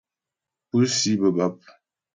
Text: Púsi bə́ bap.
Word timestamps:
Púsi 0.69 1.11
bə́ 1.19 1.31
bap. 1.37 1.57